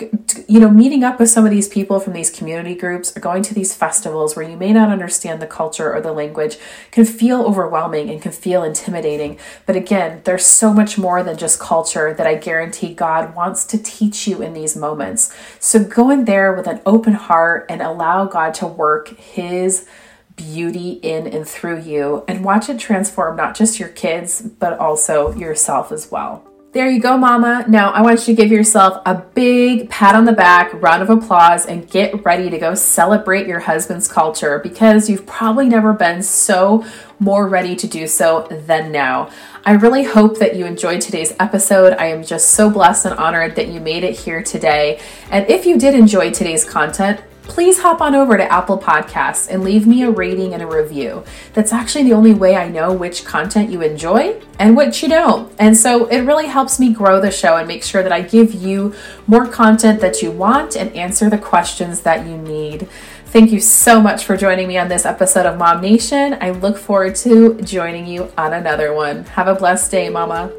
you 0.47 0.59
know 0.59 0.69
meeting 0.69 1.03
up 1.03 1.19
with 1.19 1.29
some 1.29 1.45
of 1.45 1.51
these 1.51 1.67
people 1.67 1.99
from 1.99 2.13
these 2.13 2.29
community 2.29 2.75
groups 2.75 3.15
or 3.15 3.19
going 3.19 3.43
to 3.43 3.53
these 3.53 3.73
festivals 3.73 4.35
where 4.35 4.47
you 4.47 4.57
may 4.57 4.73
not 4.73 4.89
understand 4.89 5.41
the 5.41 5.47
culture 5.47 5.93
or 5.93 6.01
the 6.01 6.11
language 6.11 6.57
can 6.91 7.05
feel 7.05 7.41
overwhelming 7.43 8.09
and 8.09 8.21
can 8.21 8.31
feel 8.31 8.63
intimidating. 8.63 9.37
But 9.65 9.75
again 9.75 10.21
there's 10.23 10.45
so 10.45 10.73
much 10.73 10.97
more 10.97 11.23
than 11.23 11.37
just 11.37 11.59
culture 11.59 12.13
that 12.13 12.27
i 12.27 12.35
guarantee 12.35 12.93
god 12.93 13.35
wants 13.35 13.65
to 13.65 13.77
teach 13.81 14.27
you 14.27 14.41
in 14.41 14.53
these 14.53 14.75
moments. 14.75 15.33
So 15.59 15.83
go 15.83 16.09
in 16.09 16.25
there 16.25 16.53
with 16.53 16.67
an 16.67 16.81
open 16.85 17.13
heart 17.13 17.65
and 17.69 17.81
allow 17.81 18.25
god 18.25 18.53
to 18.55 18.67
work 18.67 19.09
his 19.17 19.87
beauty 20.35 20.91
in 21.03 21.27
and 21.27 21.47
through 21.47 21.81
you 21.81 22.23
and 22.27 22.43
watch 22.43 22.67
it 22.69 22.79
transform 22.79 23.35
not 23.35 23.55
just 23.55 23.79
your 23.79 23.89
kids 23.89 24.41
but 24.41 24.79
also 24.79 25.31
yourself 25.35 25.91
as 25.91 26.09
well 26.09 26.43
there 26.73 26.89
you 26.89 26.99
go, 26.99 27.15
mama. 27.15 27.65
Now 27.67 27.91
I 27.91 28.01
want 28.01 28.27
you 28.27 28.35
to 28.35 28.41
give 28.41 28.51
yourself 28.51 28.99
a 29.05 29.13
big 29.13 29.91
pat 29.91 30.15
on 30.15 30.25
the 30.25 30.31
back, 30.33 30.73
round 30.81 31.03
of 31.03 31.09
applause, 31.11 31.67
and 31.67 31.87
get 31.87 32.25
ready 32.25 32.49
to 32.49 32.57
go 32.57 32.73
celebrate 32.73 33.45
your 33.45 33.59
husband's 33.59 34.07
culture 34.07 34.57
because 34.57 35.07
you've 35.07 35.27
probably 35.27 35.69
never 35.69 35.93
been 35.93 36.23
so 36.23 36.83
more 37.19 37.47
ready 37.47 37.75
to 37.75 37.87
do 37.87 38.07
so 38.07 38.47
than 38.49 38.91
now. 38.91 39.29
I 39.63 39.73
really 39.73 40.03
hope 40.03 40.39
that 40.39 40.55
you 40.55 40.65
enjoyed 40.65 40.99
today's 40.99 41.33
episode. 41.39 41.93
I 41.93 42.07
am 42.07 42.23
just 42.23 42.49
so 42.49 42.71
blessed 42.71 43.05
and 43.05 43.15
honored 43.15 43.55
that 43.55 43.67
you 43.67 43.79
made 43.79 44.03
it 44.03 44.17
here 44.17 44.41
today. 44.41 44.99
And 45.29 45.47
if 45.47 45.67
you 45.67 45.77
did 45.77 45.93
enjoy 45.93 46.31
today's 46.31 46.65
content, 46.65 47.21
please 47.43 47.79
hop 47.79 48.01
on 48.01 48.15
over 48.15 48.37
to 48.37 48.51
Apple 48.51 48.77
Podcasts 48.77 49.49
and 49.49 49.63
leave 49.63 49.85
me 49.85 50.03
a 50.03 50.09
rating 50.09 50.53
and 50.53 50.63
a 50.63 50.67
review. 50.67 51.23
That's 51.53 51.73
actually 51.73 52.05
the 52.05 52.13
only 52.13 52.33
way 52.33 52.55
I 52.55 52.69
know 52.69 52.93
which 52.93 53.25
content 53.25 53.69
you 53.69 53.81
enjoy 53.81 54.41
and 54.59 54.75
which 54.75 55.03
you 55.03 55.09
don't. 55.09 55.53
And 55.59 55.75
so 55.75 56.07
it 56.07 56.21
really 56.21 56.47
helps 56.47 56.79
me 56.79 56.93
grow 56.93 57.19
the 57.19 57.31
show 57.31 57.57
and 57.57 57.67
make 57.67 57.83
sure 57.83 58.01
that 58.01 58.11
I 58.11 58.21
give 58.21 58.53
you 58.53 58.95
more 59.27 59.47
content 59.47 59.99
that 60.01 60.21
you 60.21 60.31
want 60.31 60.75
and 60.75 60.95
answer 60.95 61.29
the 61.29 61.37
questions 61.37 62.01
that 62.01 62.25
you 62.25 62.37
need. 62.37 62.87
Thank 63.27 63.51
you 63.51 63.59
so 63.59 63.99
much 63.99 64.25
for 64.25 64.37
joining 64.37 64.67
me 64.67 64.77
on 64.77 64.87
this 64.87 65.05
episode 65.05 65.45
of 65.45 65.57
Mom 65.57 65.81
Nation. 65.81 66.37
I 66.39 66.51
look 66.51 66.77
forward 66.77 67.15
to 67.15 67.59
joining 67.61 68.05
you 68.05 68.31
on 68.37 68.53
another 68.53 68.93
one. 68.93 69.25
Have 69.25 69.47
a 69.47 69.55
blessed 69.55 69.89
day, 69.91 70.07
Mama. 70.07 70.51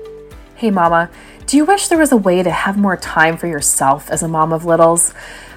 Hey, 0.57 0.71
Mama, 0.71 1.09
do 1.47 1.57
you 1.57 1.65
wish 1.65 1.89
there 1.89 1.99
was 1.99 2.11
a 2.11 2.17
way 2.17 2.43
to 2.43 2.51
have 2.51 2.77
more 2.77 2.97
time 2.97 3.37
for 3.37 3.47
yourself 3.47 4.11
as 4.11 4.23
a 4.23 4.29
mom 4.29 4.53
of 4.53 4.65
littles? 4.65 5.15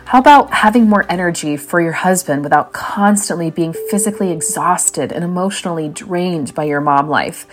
How 0.08 0.20
about 0.20 0.54
having 0.54 0.88
more 0.88 1.06
energy 1.10 1.58
for 1.58 1.82
your 1.82 1.92
husband 1.92 2.42
without 2.42 2.72
constantly 2.72 3.52
being 3.52 3.74
physically 3.74 4.32
exhausted 4.32 5.12
and 5.12 5.22
emotionally 5.22 5.90
drained 5.90 6.56
by 6.56 6.64
your 6.64 6.80
mom 6.80 7.10
life? 7.10 7.46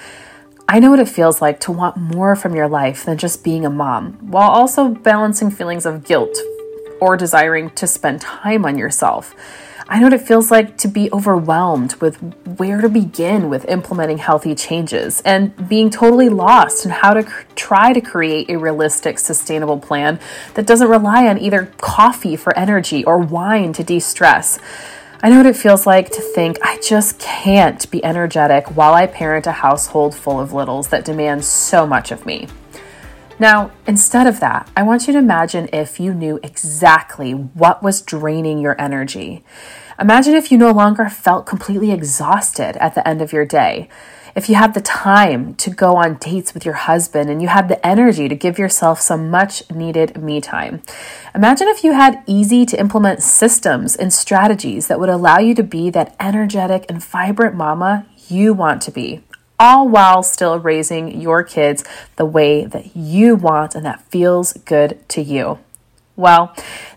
I 0.68 0.78
know 0.78 0.90
what 0.90 1.00
it 1.00 1.08
feels 1.08 1.42
like 1.42 1.58
to 1.60 1.72
want 1.72 1.96
more 1.96 2.36
from 2.36 2.54
your 2.54 2.68
life 2.68 3.04
than 3.04 3.18
just 3.18 3.42
being 3.42 3.66
a 3.66 3.70
mom, 3.70 4.12
while 4.30 4.50
also 4.50 4.90
balancing 4.90 5.50
feelings 5.50 5.84
of 5.84 6.04
guilt 6.04 6.38
or 7.00 7.16
desiring 7.16 7.70
to 7.70 7.88
spend 7.88 8.20
time 8.20 8.64
on 8.64 8.78
yourself. 8.78 9.34
I 9.86 9.98
know 9.98 10.06
what 10.06 10.14
it 10.14 10.22
feels 10.26 10.50
like 10.50 10.78
to 10.78 10.88
be 10.88 11.12
overwhelmed 11.12 11.96
with 11.96 12.16
where 12.56 12.80
to 12.80 12.88
begin 12.88 13.50
with 13.50 13.66
implementing 13.66 14.16
healthy 14.16 14.54
changes 14.54 15.20
and 15.26 15.68
being 15.68 15.90
totally 15.90 16.30
lost 16.30 16.86
in 16.86 16.90
how 16.90 17.12
to 17.12 17.22
cr- 17.22 17.44
try 17.54 17.92
to 17.92 18.00
create 18.00 18.48
a 18.48 18.58
realistic, 18.58 19.18
sustainable 19.18 19.78
plan 19.78 20.18
that 20.54 20.66
doesn't 20.66 20.88
rely 20.88 21.26
on 21.26 21.38
either 21.38 21.66
coffee 21.76 22.34
for 22.34 22.56
energy 22.56 23.04
or 23.04 23.18
wine 23.18 23.74
to 23.74 23.84
de 23.84 24.00
stress. 24.00 24.58
I 25.22 25.28
know 25.28 25.36
what 25.36 25.46
it 25.46 25.56
feels 25.56 25.86
like 25.86 26.10
to 26.12 26.20
think 26.20 26.58
I 26.62 26.78
just 26.80 27.18
can't 27.18 27.90
be 27.90 28.02
energetic 28.02 28.76
while 28.76 28.94
I 28.94 29.06
parent 29.06 29.46
a 29.46 29.52
household 29.52 30.14
full 30.14 30.40
of 30.40 30.54
littles 30.54 30.88
that 30.88 31.04
demand 31.04 31.44
so 31.44 31.86
much 31.86 32.10
of 32.10 32.24
me. 32.24 32.48
Now, 33.38 33.72
instead 33.86 34.26
of 34.26 34.38
that, 34.40 34.70
I 34.76 34.84
want 34.84 35.06
you 35.06 35.12
to 35.12 35.18
imagine 35.18 35.68
if 35.72 35.98
you 35.98 36.14
knew 36.14 36.38
exactly 36.42 37.32
what 37.32 37.82
was 37.82 38.00
draining 38.00 38.60
your 38.60 38.80
energy. 38.80 39.42
Imagine 39.98 40.34
if 40.34 40.52
you 40.52 40.58
no 40.58 40.70
longer 40.70 41.08
felt 41.08 41.46
completely 41.46 41.90
exhausted 41.90 42.76
at 42.76 42.94
the 42.94 43.06
end 43.06 43.20
of 43.20 43.32
your 43.32 43.44
day. 43.44 43.88
If 44.36 44.48
you 44.48 44.56
had 44.56 44.74
the 44.74 44.80
time 44.80 45.54
to 45.56 45.70
go 45.70 45.96
on 45.96 46.16
dates 46.16 46.54
with 46.54 46.64
your 46.64 46.74
husband 46.74 47.30
and 47.30 47.40
you 47.40 47.46
had 47.48 47.68
the 47.68 47.84
energy 47.86 48.28
to 48.28 48.34
give 48.34 48.58
yourself 48.58 49.00
some 49.00 49.30
much 49.30 49.68
needed 49.70 50.20
me 50.20 50.40
time. 50.40 50.82
Imagine 51.34 51.68
if 51.68 51.84
you 51.84 51.92
had 51.92 52.22
easy 52.26 52.66
to 52.66 52.78
implement 52.78 53.22
systems 53.22 53.94
and 53.94 54.12
strategies 54.12 54.88
that 54.88 54.98
would 54.98 55.08
allow 55.08 55.38
you 55.38 55.54
to 55.54 55.62
be 55.62 55.88
that 55.90 56.16
energetic 56.18 56.84
and 56.88 57.02
vibrant 57.02 57.54
mama 57.54 58.06
you 58.28 58.52
want 58.52 58.82
to 58.82 58.90
be 58.90 59.22
all 59.64 59.88
while 59.88 60.22
still 60.22 60.58
raising 60.58 61.18
your 61.22 61.42
kids 61.42 61.82
the 62.16 62.26
way 62.26 62.66
that 62.66 62.94
you 62.94 63.34
want 63.34 63.74
and 63.74 63.86
that 63.86 64.02
feels 64.10 64.52
good 64.64 65.08
to 65.08 65.22
you. 65.22 65.58
Well, 66.16 66.54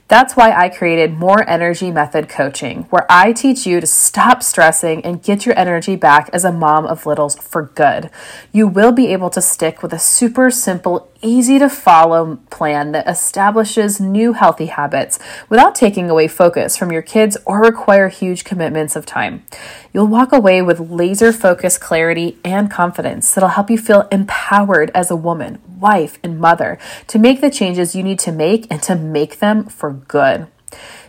that's 0.08 0.38
why 0.38 0.52
I 0.52 0.70
created 0.70 1.18
More 1.18 1.48
Energy 1.50 1.92
Method 1.92 2.30
Coaching, 2.30 2.84
where 2.84 3.06
I 3.10 3.34
teach 3.34 3.66
you 3.66 3.82
to 3.82 3.88
stop 3.88 4.42
stressing 4.42 5.04
and 5.04 5.22
get 5.22 5.46
your 5.46 5.58
energy 5.60 5.98
back 5.98 6.30
as 6.32 6.46
a 6.46 6.52
mom 6.52 6.86
of 6.86 7.06
littles 7.06 7.36
for 7.36 7.64
good. 7.64 8.10
You 8.54 8.68
will 8.68 8.94
be 8.94 9.08
able 9.08 9.30
to 9.32 9.42
stick 9.42 9.84
with 9.84 9.92
a 9.92 10.00
super 10.00 10.50
simple, 10.50 11.12
easy 11.22 11.60
to 11.60 11.70
follow 11.70 12.38
plan 12.50 12.94
that 12.94 13.08
establishes 13.08 14.00
new 14.00 14.32
healthy 14.34 14.68
habits 14.68 15.20
without 15.50 15.76
taking 15.76 16.10
away 16.10 16.30
focus 16.30 16.78
from 16.78 16.92
your 16.92 17.02
kids 17.02 17.38
or 17.46 17.60
require 17.60 18.08
huge 18.08 18.46
commitments 18.46 18.96
of 18.96 19.06
time. 19.06 19.44
You'll 19.94 20.08
walk 20.08 20.32
away 20.32 20.62
with 20.62 20.92
laser 20.92 21.34
focused 21.34 21.82
clarity 21.82 22.38
and 22.46 22.72
confidence 22.72 23.34
that'll 23.34 23.50
help 23.50 23.70
you 23.70 23.78
feel 23.78 24.08
empowered 24.12 24.92
as 24.94 25.12
a 25.12 25.16
woman, 25.16 25.60
wife, 25.80 26.18
and 26.24 26.40
mother 26.40 26.78
to 27.08 27.20
make 27.20 27.42
the 27.42 27.50
changes 27.50 27.96
you 27.96 28.04
need 28.04 28.20
to 28.20 28.32
make 28.32 28.68
and 28.70 28.82
to 28.84 28.96
make 28.96 29.40
them 29.40 29.66
for 29.66 29.97
good. 30.08 30.48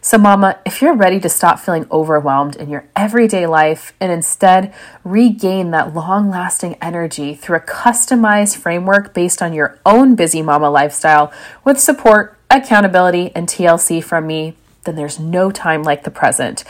So, 0.01 0.17
Mama, 0.17 0.61
if 0.65 0.81
you're 0.81 0.95
ready 0.95 1.19
to 1.21 1.29
stop 1.29 1.59
feeling 1.59 1.87
overwhelmed 1.91 2.57
in 2.57 2.71
your 2.71 2.89
everyday 2.95 3.47
life 3.47 3.93
and 4.01 4.13
instead 4.13 4.73
regain 5.03 5.73
that 5.73 5.93
long 5.93 6.31
lasting 6.31 6.77
energy 6.81 7.35
through 7.35 7.57
a 7.57 7.61
customized 7.61 8.57
framework 8.57 9.13
based 9.13 9.43
on 9.43 9.53
your 9.53 9.79
own 9.85 10.15
busy 10.15 10.41
mama 10.41 10.71
lifestyle 10.71 11.33
with 11.65 11.81
support, 11.81 12.39
accountability, 12.51 13.33
and 13.35 13.49
TLC 13.49 14.03
from 14.03 14.27
me, 14.27 14.55
then 14.85 14.95
there's 14.95 15.19
no 15.19 15.51
time 15.51 15.83
like 15.83 16.05
the 16.05 16.11
present. 16.11 16.65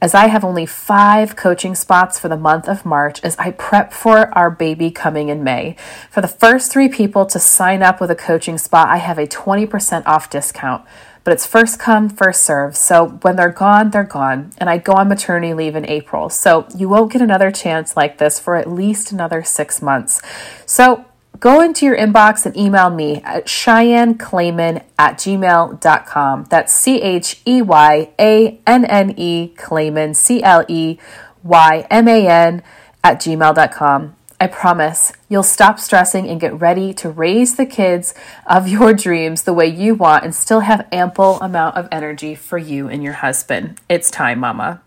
As 0.00 0.14
I 0.14 0.26
have 0.26 0.44
only 0.44 0.66
five 0.66 1.34
coaching 1.34 1.74
spots 1.74 2.18
for 2.18 2.28
the 2.28 2.36
month 2.36 2.68
of 2.68 2.84
March 2.84 3.24
as 3.24 3.36
I 3.38 3.52
prep 3.52 3.92
for 3.92 4.32
our 4.36 4.50
baby 4.50 4.90
coming 4.90 5.30
in 5.30 5.42
May. 5.42 5.76
For 6.10 6.20
the 6.20 6.28
first 6.28 6.70
three 6.70 6.90
people 6.90 7.24
to 7.26 7.40
sign 7.40 7.82
up 7.82 8.00
with 8.00 8.10
a 8.10 8.14
coaching 8.14 8.58
spot, 8.58 8.88
I 8.88 8.98
have 8.98 9.18
a 9.18 9.26
20% 9.26 10.02
off 10.06 10.28
discount 10.28 10.84
but 11.24 11.32
it's 11.32 11.46
first 11.46 11.78
come, 11.78 12.08
first 12.10 12.42
serve. 12.42 12.76
So 12.76 13.18
when 13.22 13.36
they're 13.36 13.48
gone, 13.48 13.90
they're 13.90 14.04
gone. 14.04 14.52
And 14.58 14.68
I 14.68 14.76
go 14.78 14.92
on 14.92 15.08
maternity 15.08 15.54
leave 15.54 15.74
in 15.74 15.88
April. 15.88 16.28
So 16.28 16.68
you 16.76 16.88
won't 16.88 17.10
get 17.10 17.22
another 17.22 17.50
chance 17.50 17.96
like 17.96 18.18
this 18.18 18.38
for 18.38 18.56
at 18.56 18.70
least 18.70 19.10
another 19.10 19.42
six 19.42 19.80
months. 19.80 20.20
So 20.66 21.06
go 21.40 21.60
into 21.62 21.86
your 21.86 21.96
inbox 21.96 22.44
and 22.44 22.54
email 22.56 22.90
me 22.90 23.22
at 23.22 23.48
Cheyenne 23.48 24.16
CheyenneCleyman 24.16 24.84
at 24.98 25.16
gmail.com. 25.16 26.44
That's 26.50 26.72
C 26.72 27.00
H 27.00 27.40
E 27.46 27.62
Y 27.62 28.10
A 28.20 28.60
N 28.66 28.84
N 28.84 29.14
E 29.16 29.54
Cleyman, 29.56 30.14
C 30.14 30.42
L 30.42 30.64
E 30.68 30.98
Y 31.42 31.86
M 31.90 32.06
A 32.06 32.26
N 32.26 32.62
at 33.02 33.20
gmail.com. 33.20 34.14
I 34.40 34.48
promise 34.48 35.12
you'll 35.28 35.42
stop 35.42 35.78
stressing 35.78 36.28
and 36.28 36.40
get 36.40 36.60
ready 36.60 36.92
to 36.94 37.08
raise 37.08 37.56
the 37.56 37.66
kids 37.66 38.14
of 38.46 38.66
your 38.66 38.92
dreams 38.92 39.42
the 39.42 39.52
way 39.52 39.66
you 39.66 39.94
want 39.94 40.24
and 40.24 40.34
still 40.34 40.60
have 40.60 40.88
ample 40.90 41.40
amount 41.40 41.76
of 41.76 41.88
energy 41.92 42.34
for 42.34 42.58
you 42.58 42.88
and 42.88 43.02
your 43.02 43.12
husband. 43.14 43.80
It's 43.88 44.10
time, 44.10 44.40
mama. 44.40 44.82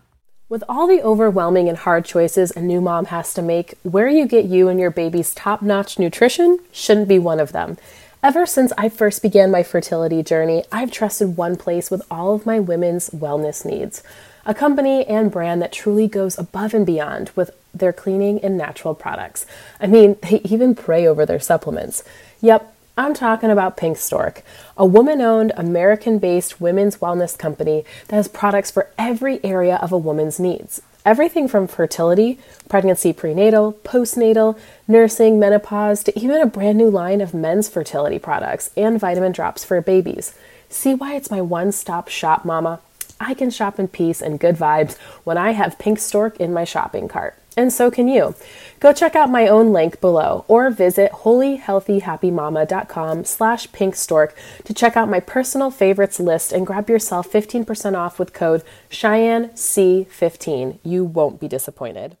With 0.48 0.64
all 0.68 0.86
the 0.86 1.02
overwhelming 1.02 1.68
and 1.68 1.78
hard 1.78 2.04
choices 2.04 2.50
a 2.52 2.60
new 2.60 2.80
mom 2.80 3.06
has 3.06 3.34
to 3.34 3.42
make, 3.42 3.74
where 3.82 4.08
you 4.08 4.26
get 4.26 4.44
you 4.44 4.68
and 4.68 4.78
your 4.78 4.90
baby's 4.90 5.34
top 5.34 5.62
notch 5.62 5.98
nutrition 5.98 6.58
shouldn't 6.72 7.08
be 7.08 7.18
one 7.18 7.40
of 7.40 7.52
them. 7.52 7.78
Ever 8.22 8.46
since 8.46 8.72
I 8.76 8.88
first 8.88 9.22
began 9.22 9.50
my 9.50 9.62
fertility 9.62 10.22
journey, 10.22 10.64
I've 10.72 10.90
trusted 10.90 11.36
one 11.36 11.56
place 11.56 11.90
with 11.90 12.02
all 12.10 12.34
of 12.34 12.46
my 12.46 12.58
women's 12.60 13.10
wellness 13.10 13.64
needs 13.64 14.02
a 14.48 14.54
company 14.54 15.06
and 15.06 15.30
brand 15.30 15.60
that 15.60 15.72
truly 15.72 16.08
goes 16.08 16.38
above 16.38 16.72
and 16.72 16.86
beyond 16.86 17.30
with 17.36 17.50
their 17.78 17.92
cleaning 17.92 18.40
and 18.40 18.56
natural 18.56 18.94
products. 18.94 19.46
I 19.80 19.86
mean, 19.86 20.16
they 20.22 20.40
even 20.44 20.74
pray 20.74 21.06
over 21.06 21.24
their 21.24 21.40
supplements. 21.40 22.04
Yep, 22.40 22.74
I'm 22.98 23.14
talking 23.14 23.50
about 23.50 23.76
Pink 23.76 23.96
Stork, 23.96 24.42
a 24.76 24.84
woman 24.84 25.20
owned, 25.20 25.52
American 25.56 26.18
based 26.18 26.60
women's 26.60 26.96
wellness 26.96 27.38
company 27.38 27.84
that 28.08 28.16
has 28.16 28.26
products 28.26 28.72
for 28.72 28.90
every 28.98 29.42
area 29.44 29.76
of 29.76 29.92
a 29.92 29.96
woman's 29.98 30.40
needs. 30.40 30.82
Everything 31.06 31.46
from 31.46 31.68
fertility, 31.68 32.40
pregnancy, 32.68 33.12
prenatal, 33.12 33.74
postnatal, 33.84 34.58
nursing, 34.88 35.38
menopause, 35.38 36.02
to 36.02 36.18
even 36.18 36.40
a 36.40 36.46
brand 36.46 36.76
new 36.76 36.90
line 36.90 37.20
of 37.20 37.32
men's 37.32 37.68
fertility 37.68 38.18
products 38.18 38.70
and 38.76 38.98
vitamin 38.98 39.30
drops 39.30 39.64
for 39.64 39.80
babies. 39.80 40.34
See 40.68 40.92
why 40.92 41.14
it's 41.14 41.30
my 41.30 41.40
one 41.40 41.70
stop 41.70 42.08
shop, 42.08 42.44
mama? 42.44 42.80
I 43.20 43.34
can 43.34 43.50
shop 43.50 43.78
in 43.78 43.86
peace 43.86 44.20
and 44.20 44.40
good 44.40 44.56
vibes 44.56 44.98
when 45.22 45.38
I 45.38 45.52
have 45.52 45.78
Pink 45.78 46.00
Stork 46.00 46.36
in 46.38 46.52
my 46.52 46.64
shopping 46.64 47.06
cart. 47.06 47.37
And 47.58 47.70
so 47.72 47.90
can 47.90 48.06
you. 48.06 48.36
Go 48.78 48.92
check 48.92 49.16
out 49.16 49.30
my 49.30 49.48
own 49.48 49.72
link 49.72 50.00
below 50.00 50.44
or 50.46 50.70
visit 50.70 51.10
holyhealthyhappymama.com 51.10 53.24
slash 53.24 53.66
pinkstork 53.70 54.30
to 54.62 54.72
check 54.72 54.96
out 54.96 55.08
my 55.08 55.18
personal 55.18 55.72
favorites 55.72 56.20
list 56.20 56.52
and 56.52 56.64
grab 56.64 56.88
yourself 56.88 57.28
15% 57.32 57.96
off 57.96 58.20
with 58.20 58.32
code 58.32 58.62
CheyenneC15. 58.90 60.78
You 60.84 61.04
won't 61.04 61.40
be 61.40 61.48
disappointed. 61.48 62.16